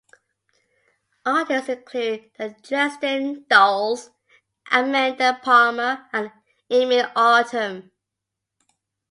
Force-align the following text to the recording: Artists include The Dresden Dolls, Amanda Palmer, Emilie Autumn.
Artists 1.27 1.69
include 1.69 2.31
The 2.35 2.55
Dresden 2.63 3.45
Dolls, 3.47 4.09
Amanda 4.71 5.39
Palmer, 5.43 6.07
Emilie 6.71 7.05
Autumn. 7.15 7.91